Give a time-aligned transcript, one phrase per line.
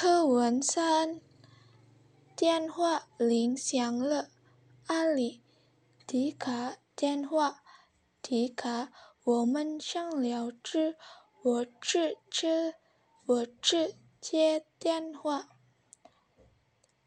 [0.00, 1.20] 课文三，
[2.36, 4.28] 电话铃响了，
[4.86, 5.42] 阿里，
[6.06, 7.64] 迪卡电话，
[8.22, 8.92] 迪卡，
[9.24, 10.94] 我们想聊天，
[11.42, 12.76] 我去接，
[13.26, 15.48] 我去接电话。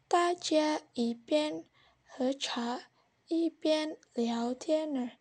[0.06, 1.64] 大家一边
[2.06, 2.90] 喝茶
[3.26, 5.12] 一边聊天呢。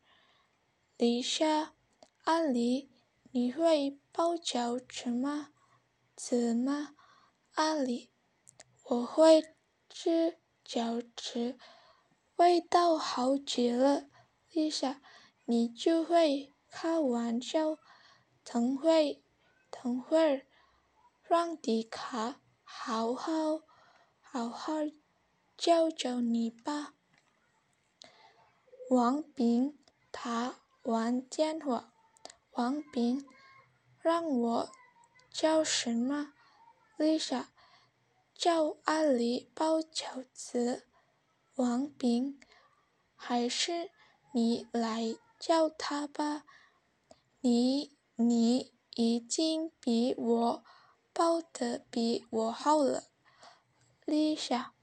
[0.98, 1.72] 李莎，
[2.26, 2.90] 阿里，
[3.32, 5.54] 你会包饺子吗？
[6.18, 6.96] 子吗？
[7.56, 8.12] 阿里，
[8.86, 9.56] 我会
[9.90, 11.58] 吃饺子，
[12.38, 14.06] 味道好极了。
[14.52, 15.02] 丽莎，
[15.46, 17.78] 你就会开玩笑。
[18.44, 19.24] 等会，
[19.70, 20.48] 等会儿，
[21.24, 23.62] 让迪卡好好
[24.20, 24.74] 好好
[25.58, 26.94] 教教你吧。
[28.90, 29.78] 王炳
[30.10, 31.94] 打完电话，
[32.52, 33.28] 王炳，
[34.00, 34.72] 让我
[35.30, 36.34] 叫什么？
[37.02, 37.50] 丽莎，
[38.36, 40.86] 叫阿狸包饺子。
[41.56, 42.40] 王炳，
[43.16, 43.90] 还是
[44.34, 46.44] 你来叫他吧。
[47.40, 50.64] 你你已经比我
[51.12, 53.06] 包的比我好了。
[54.06, 54.76] 丽莎，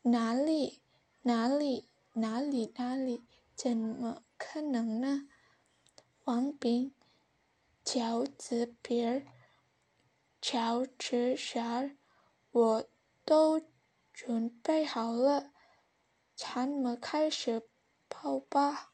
[0.00, 0.80] 哪里
[1.20, 3.26] 哪里哪里哪里？
[3.54, 5.28] 怎么可能呢？
[6.24, 6.94] 王炳，
[7.84, 9.26] 饺子皮儿。
[10.40, 11.90] 乔治啥？
[12.50, 12.88] 我
[13.24, 13.60] 都
[14.12, 15.52] 准备好了，
[16.34, 17.68] 咱们开始
[18.08, 18.92] 跑吧。